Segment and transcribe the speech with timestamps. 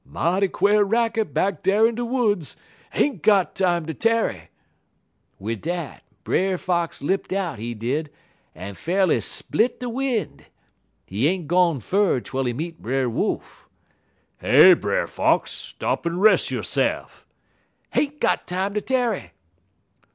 [0.03, 2.57] "'Mighty quare racket back dar in de woods!
[2.95, 4.49] Ain't got time ter tarry!'
[5.37, 8.09] "Wid dat, Brer Fox lipt out, he did,
[8.55, 10.41] en fa'rly split de win'.
[11.05, 13.69] He ain't gone fur twel he meet Brer Wolf.
[14.39, 15.51] "'Hey, Brer Fox!
[15.51, 17.27] Stop en res' yo'se'f!'
[17.93, 19.33] "'Ain't got time ter tarry!'